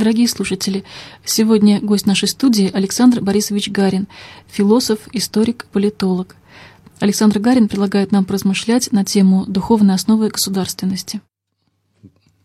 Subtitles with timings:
[0.00, 0.82] Дорогие слушатели,
[1.26, 4.08] сегодня гость нашей студии Александр Борисович Гарин,
[4.48, 6.36] философ, историк, политолог.
[7.00, 11.20] Александр Гарин предлагает нам поразмышлять на тему духовной основы государственности.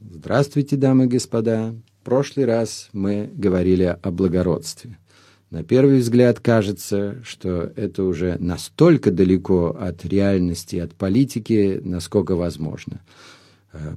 [0.02, 1.73] Здравствуйте, дамы и господа.
[2.02, 4.97] В прошлый раз мы говорили о благородстве.
[5.49, 12.99] На первый взгляд кажется, что это уже настолько далеко от реальности, от политики, насколько возможно–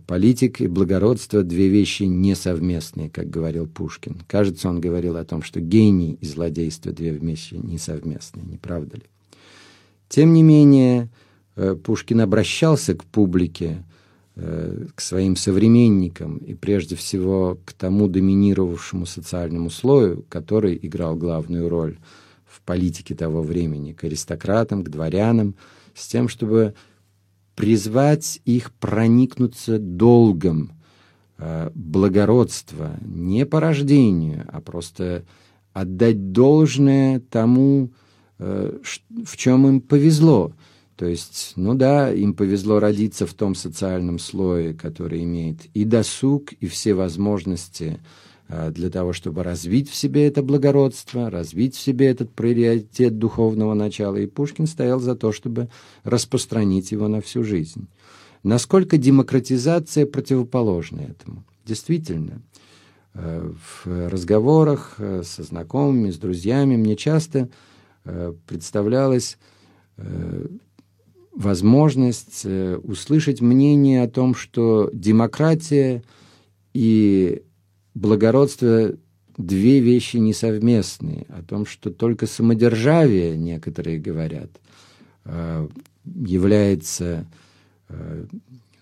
[0.07, 4.23] политик и благородство– две вещи несовместные, как говорил Пушкин.
[4.27, 9.05] Кажется, он говорил о том, что гений и злодейство– две вещи несовместные, не правда ли?
[10.09, 11.11] Тем не менее,
[11.57, 13.85] э, Пушкин обращался к публике,
[14.37, 21.69] э, к своим современникам и прежде всего к тому доминировавшему социальному слою, который играл главную
[21.69, 21.99] роль
[22.47, 25.55] в политике того времени, к аристократам, к дворянам,
[25.95, 26.75] с тем, чтобы
[27.59, 30.71] призвать их проникнуться долгом
[31.39, 35.25] э, благородства не по рождению, а просто
[35.73, 37.91] отдать должное тому,
[38.39, 38.79] э,
[39.25, 40.53] в чем им повезло.
[40.95, 46.53] То есть, ну да, им повезло родиться в том социальном слое, который имеет и досуг,
[46.53, 48.05] и все возможности а,
[48.49, 54.17] для того, чтобы развить в себе это благородство, развить в себе этот приоритет духовного начала.
[54.17, 55.69] И Пушкин стоял за то, чтобы
[56.03, 57.89] распространить его на всю жизнь.
[58.43, 61.45] Насколько демократизация противоположна этому?
[61.65, 62.41] Действительно,
[63.15, 63.53] э,
[63.85, 67.49] в разговорах э, со знакомыми, с друзьями мне часто
[68.05, 69.39] э, представлялась
[71.35, 72.47] возможность
[72.85, 76.05] услышать мнение о том, что демократия
[76.73, 77.43] и
[78.01, 78.95] благородство
[79.37, 84.51] две вещи несовместные, о том, что только самодержавие, некоторые говорят,
[85.25, 85.69] э,
[86.05, 87.27] является
[87.89, 88.25] э,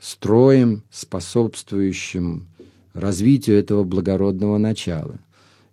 [0.00, 2.46] строем, способствующим
[2.94, 5.18] развитию этого благородного начала.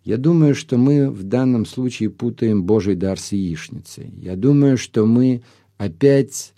[0.03, 4.11] Я думаю, что мы в данном случае путаем Божий дар с яичницей.
[4.17, 5.43] Я думаю, что мы
[5.77, 6.53] опять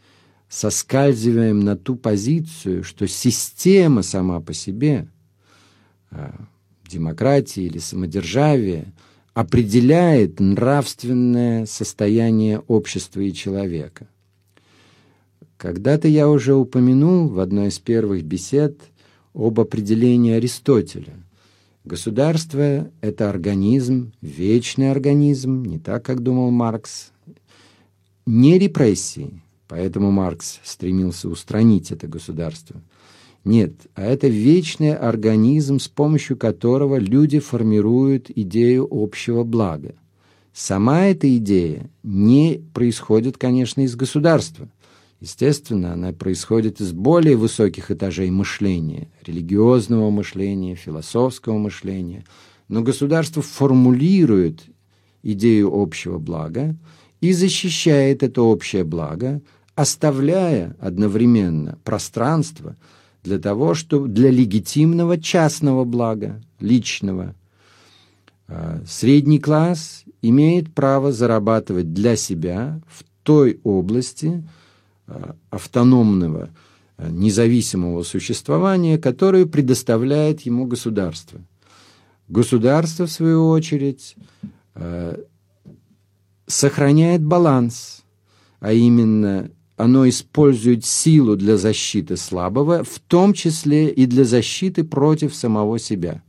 [0.50, 5.08] соскальзываем на ту позицию, что система сама по себе
[6.10, 6.32] э,
[6.88, 8.94] демократии или самодержавия
[9.34, 14.08] определяет нравственное состояние общества и человека.
[15.58, 18.80] Когда-то я уже упомянул в одной из первых бесед
[19.34, 21.14] об определении Аристотеля.
[21.84, 27.12] Государство– это организм, вечный организм, не так, как думал Маркс,
[28.26, 32.82] не репрессии, поэтому Маркс стремился устранить это государство–
[33.46, 39.94] нет, а это вечный организм, с помощью которого люди формируют идею общего блага.
[40.52, 44.68] Сама эта идея не происходит, конечно, из государства.
[45.22, 52.26] Естественно, она происходит из более высоких этажей мышления, религиозного мышления, философского мышления.
[52.68, 54.64] Но государство формулирует
[55.22, 56.76] идею общего блага
[57.22, 59.40] и защищает это общее благо,
[59.76, 62.76] оставляя одновременно пространство–
[63.26, 67.36] для того, чтобы для легитимного частного блага, личного.
[68.48, 74.48] А, средний класс имеет право зарабатывать для себя в той области
[75.08, 76.50] а, автономного,
[76.98, 81.42] а, независимого существования, которую предоставляет ему государство.
[82.28, 84.16] Государство, в свою очередь,
[86.48, 88.04] сохраняет баланс,
[88.60, 95.36] а именно оно использует силу для защиты слабого, в том числе и для защиты против
[95.36, 96.24] самого себя.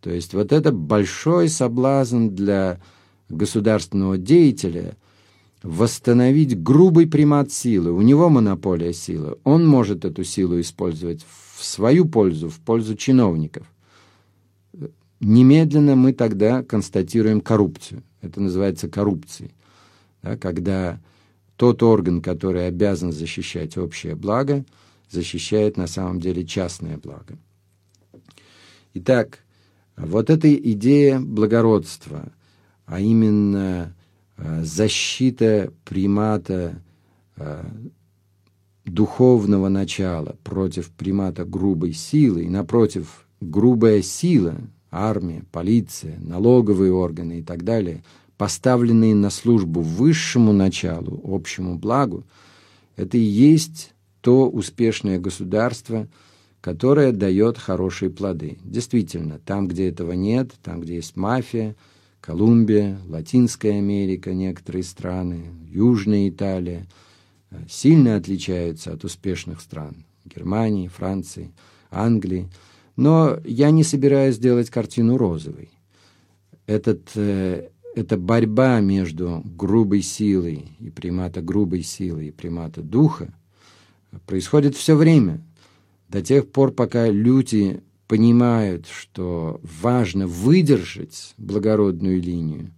[0.00, 2.80] То есть вот это большой соблазн для
[3.28, 4.96] государственного деятеля
[5.62, 7.92] восстановить грубый примат силы.
[7.92, 9.38] У него монополия силы.
[9.44, 11.24] Он может эту силу использовать
[11.56, 13.66] в свою пользу, в пользу чиновников.
[15.20, 18.02] Немедленно мы тогда констатируем коррупцию.
[18.20, 19.52] Это называется коррупцией.
[20.22, 21.00] Да, когда
[21.56, 24.64] тот орган, который обязан защищать общее благо,
[25.10, 27.38] защищает на самом деле частное благо.
[28.94, 29.40] Итак,
[29.96, 32.32] вот эта идея благородства,
[32.86, 33.94] а именно
[34.36, 36.82] э, защита примата
[37.36, 37.64] э,
[38.84, 44.56] духовного начала против примата грубой силы, и напротив, грубая сила,
[44.90, 48.02] армия, полиция, налоговые органы и так далее–
[48.36, 52.24] поставленные на службу высшему началу, общему благу,
[52.96, 56.08] это и есть то успешное государство,
[56.60, 58.58] которое дает хорошие плоды.
[58.64, 61.76] Действительно, там, где этого нет, там, где есть мафия,
[62.22, 66.86] Колумбия, Латинская Америка, некоторые страны, Южная Италия,
[67.50, 71.52] э, сильно отличаются от успешных стран Германии, Франции,
[71.90, 72.48] Англии.
[72.96, 75.68] Но я не собираюсь делать картину розовой.
[76.66, 83.32] Этот, э, эта борьба между грубой силой и примата грубой силы и примата духа
[84.26, 85.40] происходит все время,
[86.08, 92.70] до тех пор, пока люди понимают, что важно выдержать благородную линию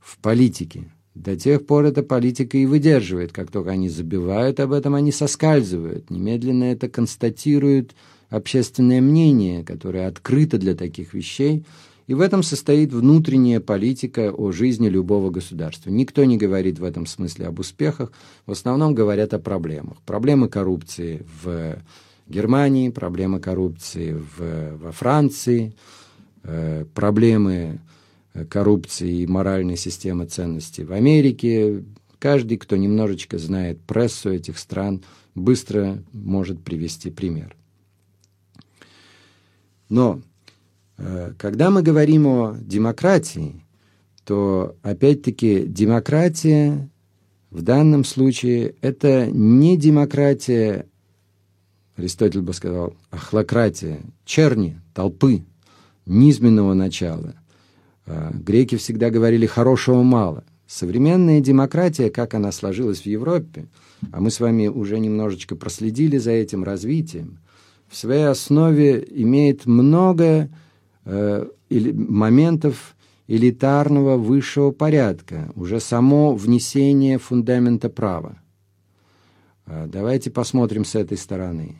[0.00, 3.32] в политике, до тех пор эта политика и выдерживает.
[3.32, 6.10] Как только они забивают об этом, они соскальзывают.
[6.10, 7.94] Немедленно это констатирует
[8.30, 11.64] общественное мнение, которое открыто для таких вещей.
[12.06, 15.90] И в этом состоит внутренняя политика о жизни любого государства.
[15.90, 18.12] Никто не говорит в этом смысле об успехах,
[18.46, 19.98] в основном говорят о проблемах.
[20.02, 21.78] Проблемы коррупции в
[22.28, 25.74] Германии, проблемы коррупции в, во Франции,
[26.42, 27.80] э, проблемы
[28.48, 31.84] коррупции и моральной системы ценностей в Америке.
[32.18, 35.02] Каждый, кто немножечко знает прессу этих стран,
[35.34, 37.56] быстро может привести пример.
[39.88, 40.31] Но э,
[41.38, 43.64] когда мы говорим о демократии,
[44.24, 46.88] то опять-таки демократия
[47.50, 50.86] в данном случае это не демократия,
[51.96, 55.44] Аристотель бы сказал, ахлократия, черни, толпы,
[56.06, 57.34] низменного начала.
[58.06, 60.44] А, греки всегда говорили «хорошего мало».
[60.66, 63.66] Современная демократия, как она сложилась в Европе,
[64.10, 67.38] а мы с вами уже немножечко проследили за этим развитием,
[67.88, 70.48] в своей основе имеет много
[71.04, 72.96] э, моментов
[73.26, 78.38] элитарного высшего порядка, уже само внесение фундамента права.
[79.66, 81.76] Э, давайте посмотрим с этой стороны.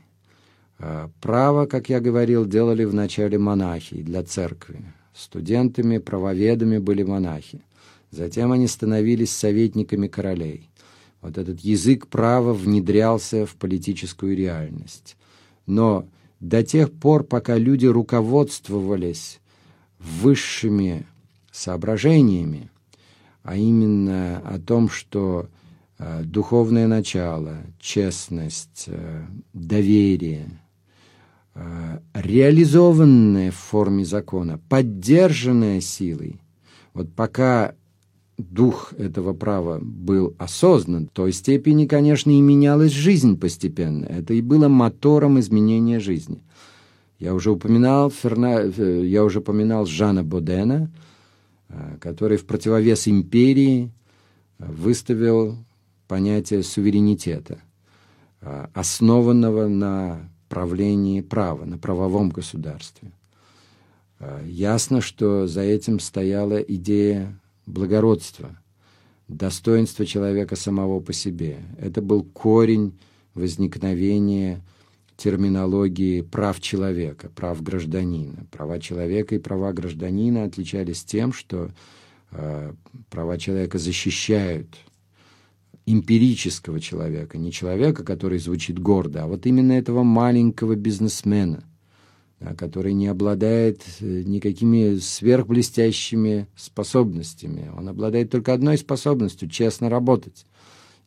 [0.78, 4.84] Э, право, как я говорил, делали вначале монахи для церкви.
[5.14, 7.62] Студентами, правоведами были монахи.
[8.10, 10.70] Затем они становились советниками королей.
[11.20, 15.16] Вот этот язык права внедрялся в политическую реальность.
[15.66, 16.06] Но
[16.42, 19.40] до тех пор, пока люди руководствовались
[19.98, 21.06] высшими
[21.50, 22.70] соображениями,
[23.42, 25.48] а именно о том, что
[25.98, 29.24] э, духовное начало, честность, э,
[29.54, 30.46] доверие–
[31.54, 36.40] Э, реализованное в форме закона, поддержанное силой,
[36.94, 37.74] вот пока
[38.50, 44.04] дух этого права был осознан, в той степени, конечно, и менялась жизнь постепенно.
[44.04, 46.42] Это и было мотором изменения жизни.
[47.18, 48.62] Я уже упоминал, Ферна...
[48.62, 50.90] Э, я уже упоминал Жана Бодена,
[51.68, 53.90] э, который в противовес империи
[54.58, 55.56] выставил
[56.08, 57.58] понятие суверенитета,
[58.74, 63.10] основанного на правлении права, на правовом государстве.
[64.44, 67.36] Ясно, что за этим стояла идея
[67.66, 68.58] благородства,
[69.28, 71.58] достоинства человека самого по себе.
[71.78, 72.98] Это был корень
[73.34, 74.62] возникновения
[75.16, 78.46] терминологии прав человека, прав гражданина.
[78.50, 81.70] Права человека и права гражданина отличались тем, что
[82.32, 82.72] э,
[83.08, 84.76] права человека защищают
[85.86, 91.64] эмпирического человека, не человека, который звучит гордо, а вот именно этого маленького бизнесмена,
[92.56, 97.70] который не обладает э, никакими сверхблестящими способностями.
[97.76, 100.46] Он обладает только одной способностью– честно работать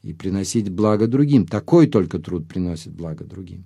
[0.01, 1.45] и приносить благо другим.
[1.45, 3.65] Такой только труд приносит благо другим.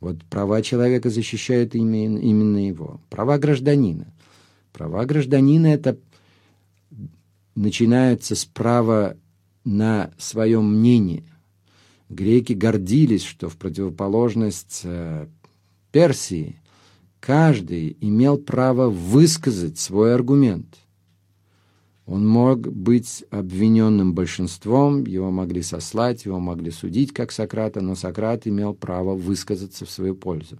[0.00, 3.00] Вот права человека защищают именно, его.
[3.10, 4.12] Права гражданина.
[4.72, 5.98] Права гражданина– это
[7.54, 9.16] начинаются с права
[9.64, 11.24] на своем мнении.
[12.08, 15.26] Греки гордились, что в противоположность э,
[15.90, 16.60] Персии
[17.20, 20.76] каждый имел право высказать свой аргумент.
[22.06, 28.46] Он мог быть обвиненным большинством, его могли сослать, его могли судить, как Сократа, но Сократ
[28.46, 30.58] имел право высказаться в свою пользу.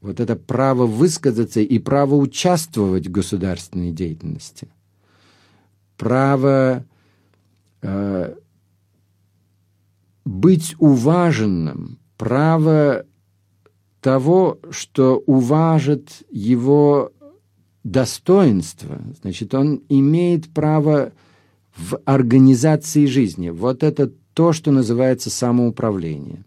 [0.00, 4.68] Вот это право высказаться и право участвовать в государственной деятельности,
[5.96, 6.84] право
[7.82, 8.34] Э,
[10.24, 13.06] быть уваженным, право
[14.06, 17.10] того, что уважит его
[17.82, 21.10] достоинство, значит, он имеет право
[21.76, 23.48] в организации жизни.
[23.48, 26.44] Вот это то, что называется самоуправление.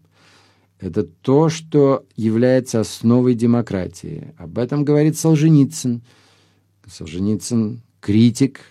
[0.80, 4.32] Это то, что является основой демократии.
[4.38, 6.00] Об этом говорит Солженицын.
[6.86, 8.62] Солженицын– критик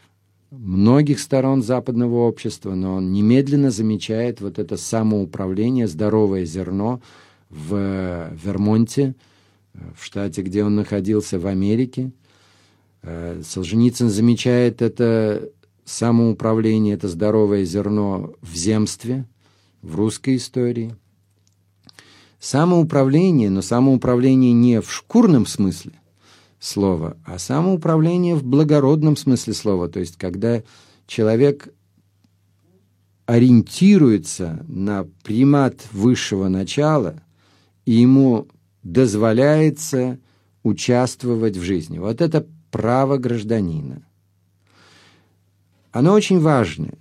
[0.49, 7.03] многих сторон западного общества, но он немедленно замечает вот это самоуправление, здоровое зерно
[7.49, 9.15] в Вермонте,
[9.95, 12.11] в штате, где он находился, в Америке.
[13.01, 15.49] Э, Солженицын замечает это
[15.85, 19.25] самоуправление, это здоровое зерно в земстве,
[19.81, 20.95] в русской истории.
[22.39, 25.93] Самоуправление, но самоуправление не в шкурном смысле
[26.59, 30.63] слова, а самоуправление в благородном смысле слова, то есть когда
[31.07, 31.69] человек
[33.25, 37.21] ориентируется на примат высшего начала,
[37.85, 38.47] и ему
[38.83, 40.19] дозволяется
[40.63, 41.99] участвовать в жизни.
[41.99, 44.03] Вот это право гражданина.
[45.91, 46.93] Оно очень важное.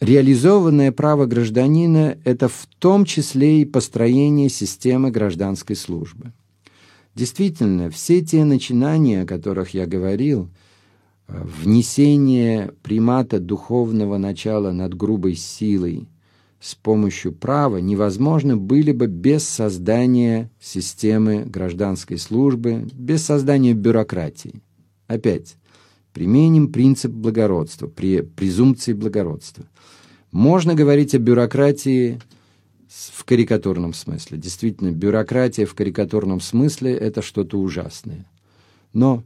[0.00, 6.32] Реализованное право гражданина– это в том числе и построение системы гражданской службы.
[7.14, 10.50] Действительно, все те начинания, о которых я говорил–
[11.28, 16.08] внесение примата духовного начала над грубой силой
[16.66, 24.60] с помощью права невозможно были бы без создания системы гражданской службы, без создания бюрократии.
[25.06, 25.58] Опять,
[26.12, 29.64] применим принцип благородства, при презумпции благородства.
[30.32, 32.18] Можно говорить о бюрократии
[32.88, 34.36] в карикатурном смысле.
[34.36, 38.26] Действительно, бюрократия в карикатурном смысле– это что-то ужасное.
[38.92, 39.22] Но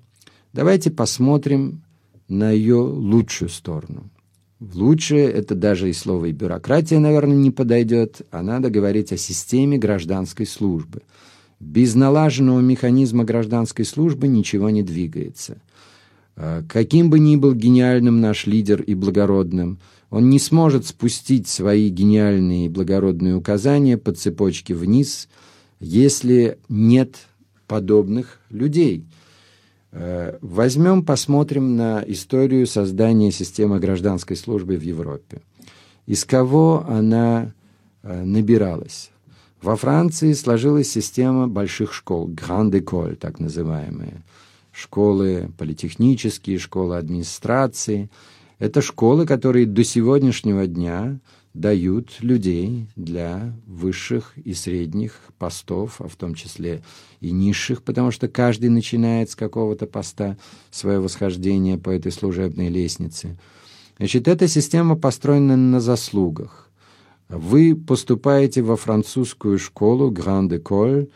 [0.53, 1.85] давайте посмотрим
[2.29, 4.11] на ее лучшую сторону.
[4.61, 9.17] В лучшее это даже и слово и бюрократия, наверное, не подойдет, а надо говорить о
[9.17, 11.01] системе гражданской службы.
[11.59, 15.57] Без налаженного механизма гражданской службы ничего не двигается.
[16.37, 19.79] А каким бы ни был гениальным наш лидер и благородным,
[20.11, 25.31] он не сможет спустить свои гениальные и благородные указания по цепочке вниз,
[25.81, 27.17] если нет
[27.67, 29.07] подобных людей–
[29.93, 35.43] возьмем, посмотрим на историю создания системы гражданской службы в Европе.
[36.07, 37.53] Из кого она
[38.03, 39.11] э, набиралась?
[39.63, 44.23] Во Франции сложилась система больших школ, Grand École, так называемые.
[44.73, 48.09] Школы политехнические, школы администрации.
[48.59, 51.19] Это школы, которые до сегодняшнего дня
[51.55, 56.83] дают людей для высших и средних постов, а в том числе
[57.21, 60.37] и низших, потому что каждый начинает с какого-то поста
[60.71, 63.39] свое восхождение по этой служебной лестнице.
[63.99, 66.71] Значит, эта система построена на заслугах.
[67.29, 71.11] Вы поступаете во французскую школу École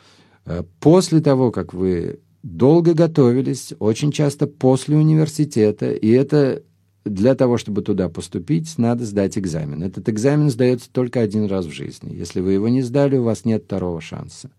[0.47, 6.63] э, после того, как вы долго готовились, очень часто после университета, и это
[7.05, 9.83] для того, чтобы туда поступить, надо сдать экзамен.
[9.83, 12.15] Этот экзамен сдается только один раз в жизни.
[12.15, 14.51] Если вы его не сдали, у вас нет второго шанса.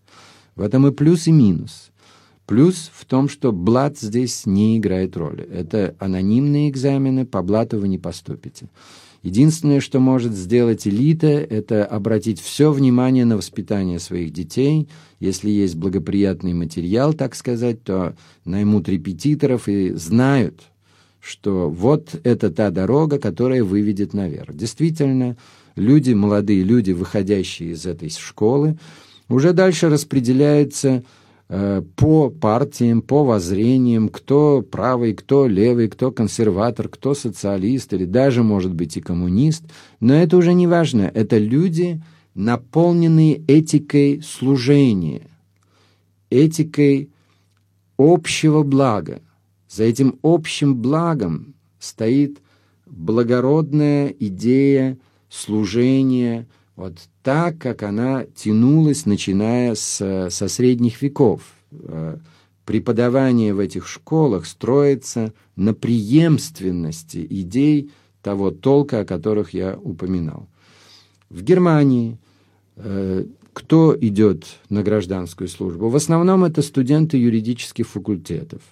[0.54, 1.90] В этом и плюс, и минус.
[2.46, 5.42] Плюс в том, что блат здесь не играет роли.
[5.42, 8.68] Это анонимные экзамены, по блату вы не поступите.
[9.22, 14.88] Единственное, что может сделать элита, это обратить все внимание на воспитание своих детей.
[15.18, 20.62] Если есть благоприятный материал, так сказать, то наймут репетиторов и знают,
[21.26, 24.54] что вот это та дорога, которая выведет наверх.
[24.54, 25.36] Действительно,
[25.74, 28.78] люди, молодые люди, выходящие из этой школы,
[29.28, 31.02] уже дальше распределяются
[31.48, 38.44] э, по партиям, по воззрениям, кто правый, кто левый, кто консерватор, кто социалист или даже,
[38.44, 39.64] может быть, и коммунист.
[39.98, 41.10] Но это уже не важно.
[41.12, 42.00] Это люди,
[42.34, 45.22] наполненные этикой служения,
[46.30, 47.10] этикой
[47.98, 49.22] общего блага.
[49.76, 52.38] За этим общим благом стоит
[52.86, 54.96] благородная идея
[55.28, 61.42] служения, вот так, как она тянулась, начиная с, со средних веков.
[61.72, 62.16] Э,
[62.64, 67.90] преподавание в этих школах строится на преемственности идей
[68.22, 70.48] того толка, о которых я упоминал.
[71.28, 72.16] В Германии
[72.76, 75.90] э, кто идет на гражданскую службу?
[75.90, 78.62] В основном это студенты юридических факультетов.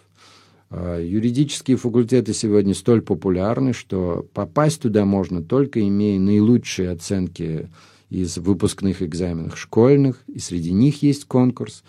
[0.77, 7.69] А, юридические факультеты сегодня столь популярны, что попасть туда можно только имея наилучшие оценки
[8.11, 11.85] из выпускных экзаменов школьных, и среди них есть конкурс.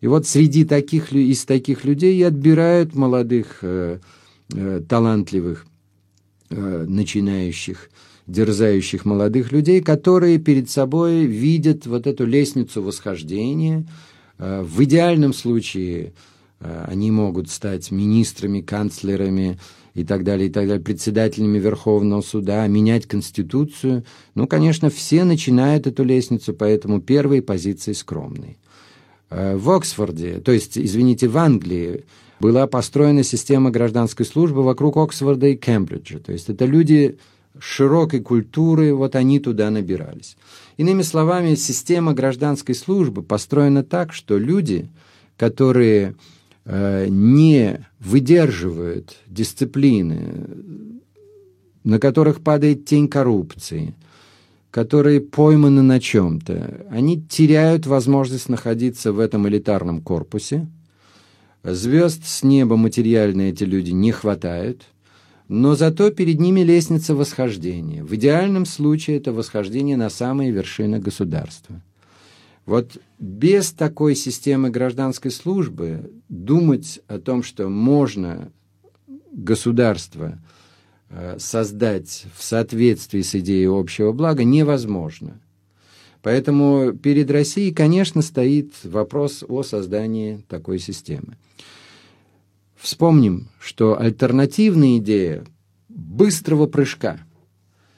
[0.00, 3.98] И вот среди таких, из таких людей и отбирают молодых, э,
[4.54, 5.66] э, талантливых,
[6.50, 7.90] э, начинающих,
[8.28, 13.84] дерзающих молодых людей, которые перед собой видят вот эту лестницу восхождения.
[14.38, 16.12] Э, в идеальном случае–
[16.60, 19.58] они могут стать министрами, канцлерами
[19.94, 24.04] и так далее, и так далее, председателями Верховного суда, менять Конституцию.
[24.34, 28.56] Ну, конечно, все начинают эту лестницу, поэтому первые позиции скромные.
[29.30, 32.04] Э, в Оксфорде, то есть, извините, в Англии,
[32.40, 36.18] была построена система гражданской службы вокруг Оксфорда и Кембриджа.
[36.20, 37.18] То есть это люди
[37.58, 40.36] широкой культуры, вот они туда набирались.
[40.76, 44.88] Иными словами, система гражданской службы построена так, что люди,
[45.36, 46.37] которые Э,
[46.70, 50.46] не выдерживают дисциплины,
[51.82, 53.94] на которых падает тень коррупции,
[54.70, 60.68] которые пойманы на чем-то, они теряют возможность находиться в этом элитарном корпусе.
[61.64, 64.82] Звезд с неба материально эти люди не хватает,
[65.48, 68.04] но зато перед ними лестница восхождения.
[68.04, 71.82] В идеальном случае это восхождение на самые вершины государства.
[72.68, 78.52] Вот без такой системы гражданской службы думать о том, что можно
[79.32, 80.38] государство
[81.08, 85.40] э, создать в соответствии с идеей общего блага, невозможно.
[86.20, 91.38] Поэтому перед Россией, конечно, стоит вопрос о создании такой системы.
[92.76, 95.46] Вспомним, что альтернативная идея
[95.88, 97.18] быстрого прыжка,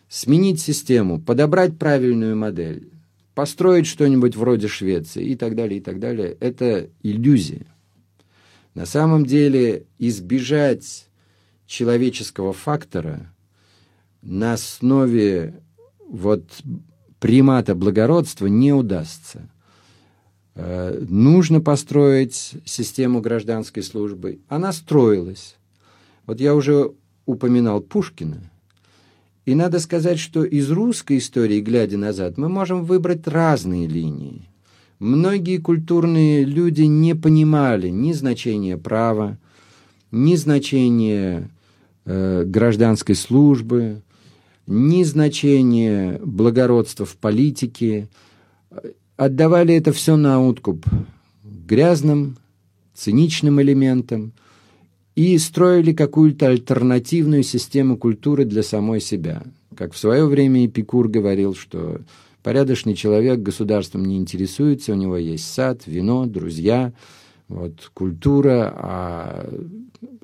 [0.08, 2.88] сменить систему, подобрать правильную модель,
[3.34, 7.66] построить что-нибудь вроде Швеции и так далее, и так далее, это иллюзия.
[8.74, 11.08] На самом деле избежать
[11.66, 13.32] человеческого фактора
[14.22, 15.62] на основе
[16.08, 16.44] вот
[17.18, 19.48] примата благородства не удастся.
[20.54, 24.40] Э, нужно построить систему гражданской службы.
[24.48, 25.56] Она строилась.
[26.26, 26.92] Вот я уже
[27.26, 28.50] упоминал Пушкина.
[29.50, 34.48] И надо сказать, что из русской истории, глядя назад, мы можем выбрать разные линии.
[34.98, 39.38] Многие культурные люди не понимали ни значения права,
[40.10, 41.50] ни значения
[42.12, 44.02] Э, гражданской службы,
[44.66, 48.08] ни значения благородства в политике.
[49.16, 50.86] Отдавали это все на откуп
[51.44, 52.38] грязным,
[52.94, 54.32] циничным элементам
[55.20, 59.42] и строили какую-то альтернативную систему культуры для самой себя.
[59.76, 62.00] Как в свое время Эпикур говорил, что
[62.42, 66.94] порядочный человек государством не интересуется, у него есть сад, вино, друзья,
[67.48, 69.54] вот, культура, а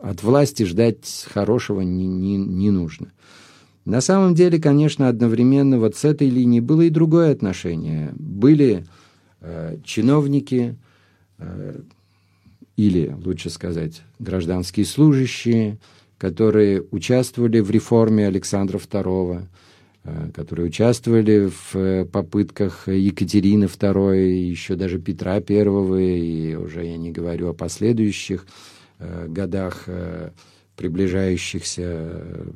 [0.00, 3.08] от власти ждать хорошего не, не, не нужно.
[3.84, 8.14] На самом деле, конечно, одновременно вот с этой линии было и другое отношение.
[8.16, 8.86] Были
[9.42, 10.74] э, чиновники,
[11.36, 11.80] э,
[12.76, 15.78] или, лучше сказать, гражданские служащие,
[16.18, 19.46] которые участвовали в реформе Александра II,
[20.04, 26.96] э, которые участвовали в э, попытках Екатерины II, еще даже Петра I, и уже я
[26.96, 28.46] не говорю о последующих
[28.98, 29.88] Э, годах,
[30.74, 32.46] приближающихся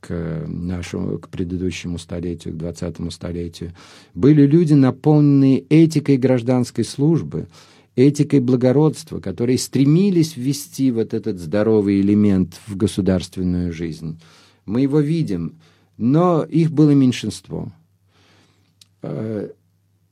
[0.00, 3.72] к нашему, к предыдущему столетию, к двадцатому столетию,
[4.14, 7.46] были люди, наполненные этикой гражданской службы,
[7.96, 14.20] этикой благородства, которые стремились ввести вот этот здоровый элемент в государственную жизнь.
[14.64, 15.58] Мы его видим,
[15.98, 17.72] но их было меньшинство.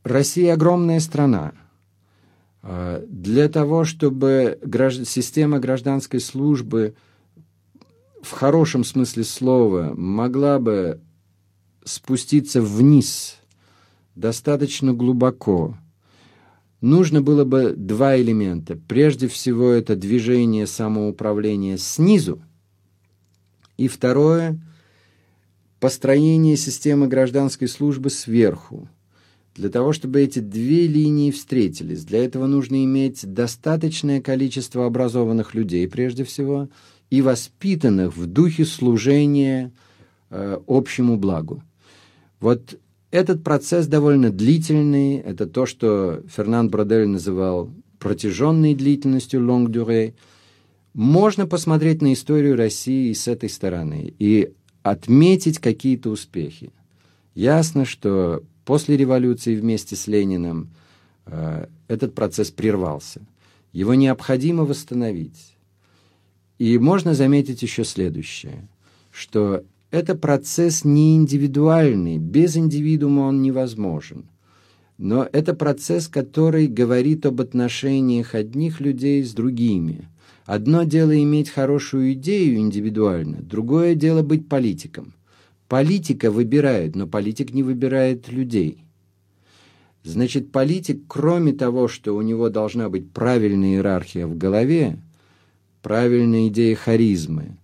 [0.02, 1.52] Россия огромная страна,
[2.62, 4.58] а, для того, чтобы
[5.04, 6.94] система гражданской службы
[8.22, 11.00] в хорошем смысле слова могла бы
[11.84, 13.38] спуститься вниз
[14.14, 15.76] достаточно глубоко,
[16.80, 18.78] нужно было бы два элемента.
[18.88, 22.42] Прежде всего, это движение самоуправления снизу,
[23.76, 24.60] и второе–
[25.80, 28.88] построение системы гражданской службы сверху–
[29.54, 35.88] для того, чтобы эти две линии встретились, для этого нужно иметь достаточное количество образованных людей,
[35.88, 36.68] прежде всего,
[37.10, 39.72] и воспитанных в духе служения
[40.30, 41.62] э, общему благу.
[42.38, 42.78] Вот
[43.10, 50.14] этот процесс довольно длительный, это то, что Фернанд Бродель называл протяженной длительностью long durée.
[50.94, 56.72] Можно посмотреть на историю России с этой стороны и отметить какие-то успехи.
[57.34, 60.70] Ясно, что После революции вместе с Лениным
[61.26, 63.20] э, этот процесс прервался.
[63.72, 65.56] Его необходимо восстановить.
[66.58, 68.68] И можно заметить еще следующее,
[69.10, 74.24] что это процесс не индивидуальный, без индивидуума он невозможен.
[74.98, 80.08] Но это процесс, который говорит об отношениях одних людей с другими.
[80.44, 85.14] Одно дело иметь хорошую идею индивидуально, другое дело быть политиком.
[85.68, 88.84] Политика выбирает, но политик не выбирает людей.
[90.02, 94.98] Значит, политик, кроме того, что у него должна быть правильная иерархия в голове,
[95.82, 97.56] правильная идея харизмы,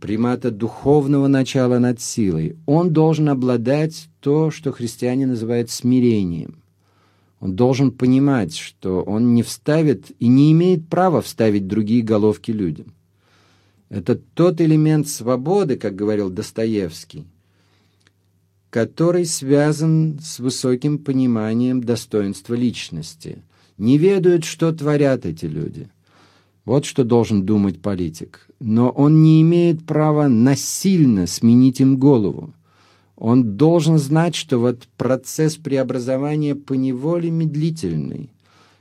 [0.00, 6.62] примата духовного начала над силой, он должен обладать то, что христиане называют смирением.
[7.40, 12.94] Он должен понимать, что он не вставит и не имеет права вставить другие головки людям.
[13.88, 17.24] Это тот элемент свободы, как говорил Достоевский,
[18.70, 23.42] который связан с высоким пониманием достоинства личности.
[23.78, 25.88] Не ведают, что творят эти люди.
[26.68, 28.46] Вот что должен думать политик.
[28.60, 32.52] Но он не имеет права насильно сменить им голову.
[33.16, 38.28] он должен знать, что вот процесс преобразования поневоле медлительный.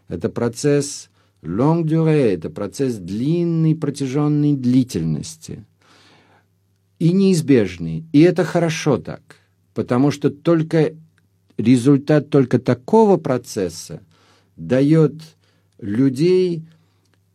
[0.10, 1.10] Это процесс
[1.41, 5.63] long durée, это процесс длинной протяженной длительности.
[7.00, 8.04] И неизбежный.
[8.12, 9.38] И это хорошо так,
[9.73, 10.93] потому что только
[11.58, 14.02] результат только такого процесса
[14.58, 15.13] дает
[15.80, 16.65] людей,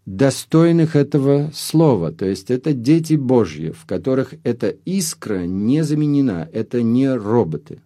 [0.06, 2.12] достойных этого слова.
[2.12, 7.80] То есть это дети Божьи, в которых эта искра не заменена, это не роботы.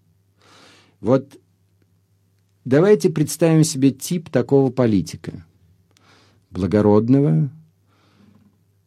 [1.00, 1.38] Вот
[2.64, 5.44] давайте представим себе тип такого политика.
[6.50, 7.50] Благородного,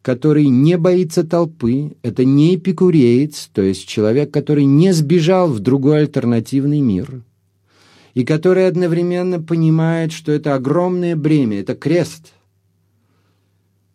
[0.02, 6.00] который не боится толпы, это не эпикуреец, то есть человек, который не сбежал в другой
[6.00, 7.22] альтернативный мир,
[8.14, 12.32] и который одновременно понимает, что это огромное бремя, это крест–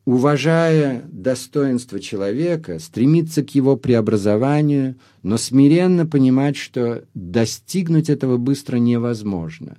[0.05, 9.77] уважая достоинство человека, стремиться к его преобразованию, но смиренно понимать, что достигнуть этого быстро невозможно.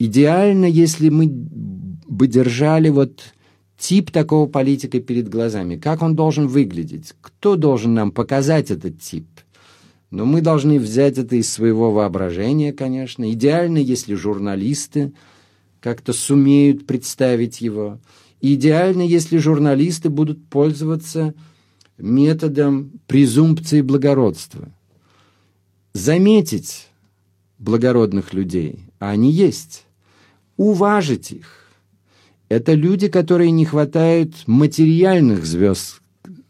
[0.00, 3.22] Идеально, если мы бы держали вот
[3.78, 9.26] тип такого политика перед глазами, как он должен выглядеть, кто должен нам показать этот тип.
[10.10, 13.32] Но мы должны взять это из своего воображения, конечно.
[13.32, 15.12] Идеально, если журналисты
[15.80, 18.00] как-то сумеют представить его–
[18.52, 21.32] идеально, если журналисты будут пользоваться
[21.96, 24.68] методом презумпции благородства.
[25.94, 26.88] Заметить
[27.58, 29.84] благородных людей, а они есть,
[30.56, 31.70] уважить их.
[32.48, 36.00] Это люди, которые не хватают материальных звезд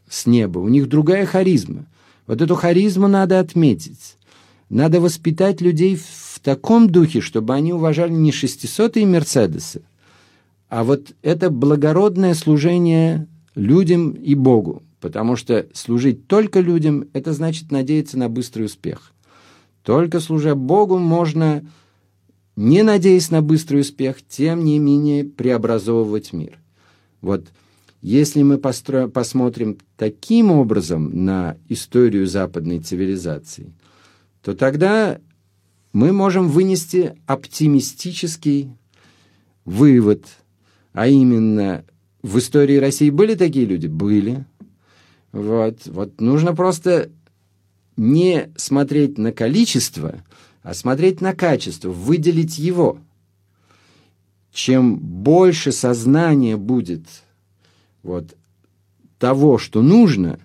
[0.09, 1.87] с неба, у них другая харизма.
[2.27, 4.17] Вот эту харизму надо отметить.
[4.69, 9.83] Надо воспитать людей в таком духе, чтобы они уважали не шестисотые Мерседесы,
[10.69, 17.71] а вот это благородное служение людям и Богу, потому что служить только людям– это значит
[17.71, 19.13] надеяться на быстрый успех.
[19.83, 21.65] Только служа Богу можно,
[22.57, 26.59] не надеясь на быстрый успех, тем не менее преобразовывать мир.
[27.21, 27.49] Вот
[28.01, 29.09] если мы постро...
[29.09, 33.75] посмотрим таким образом на историю западной цивилизации,
[34.43, 35.21] то тогда
[35.93, 38.73] мы можем вынести оптимистический
[39.65, 40.27] вывод–
[40.95, 41.85] а именно,
[42.23, 43.89] в истории России были такие люди?
[43.89, 44.47] Были.
[45.33, 47.11] Вот, вот нужно просто
[47.97, 50.23] не смотреть на количество,
[50.63, 52.99] а смотреть на качество, выделить его.
[54.53, 57.03] Чем больше сознания будет
[58.05, 58.37] вот,
[59.19, 60.39] того, что нужно,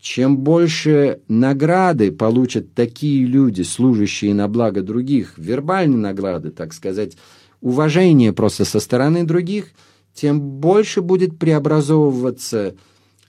[0.00, 7.18] чем больше награды получат такие люди, служащие на благо других, вербальные награды, так сказать,
[7.62, 9.68] уважение просто со стороны других,
[10.12, 12.74] тем больше будет преобразовываться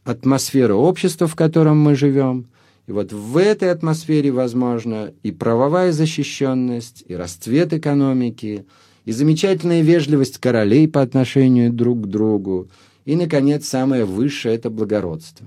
[0.04, 2.48] атмосфера общества, в котором мы живем.
[2.88, 8.66] И вот в этой атмосфере возможно и правовая защищенность, и расцвет экономики,
[9.06, 12.70] и замечательная вежливость королей по отношению друг к другу,
[13.06, 15.46] и, наконец, самое высшее– это благородство.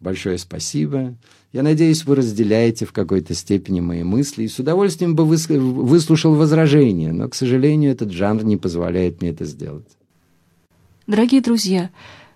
[0.00, 1.16] Большое спасибо.
[1.56, 7.14] Я надеюсь, вы разделяете в какой-то степени мои мысли и с удовольствием бы выслушал возражения,
[7.14, 9.88] но, к сожалению, этот жанр не позволяет мне это сделать.
[11.06, 11.88] Дорогие друзья,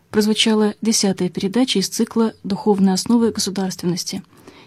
[0.08, 4.22] прозвучала десятая передача из цикла «Духовные основы государственности».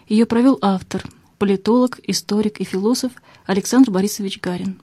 [0.07, 1.03] Ее провел автор,
[1.39, 3.11] политолог, историк и философ
[3.47, 4.82] Александр Борисович Гарин.